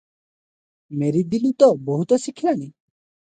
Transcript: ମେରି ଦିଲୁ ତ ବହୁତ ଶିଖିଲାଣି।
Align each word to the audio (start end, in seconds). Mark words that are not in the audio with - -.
ମେରି 1.01 1.21
ଦିଲୁ 1.35 1.51
ତ 1.63 1.69
ବହୁତ 1.91 2.19
ଶିଖିଲାଣି। 2.27 2.65